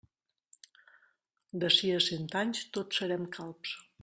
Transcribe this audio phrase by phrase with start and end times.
[1.65, 3.81] D'ací a cent anys, tots serem calbs.